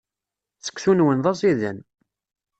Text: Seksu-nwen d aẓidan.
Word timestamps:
Seksu-nwen 0.59 1.19
d 1.23 1.25
aẓidan. 1.31 1.79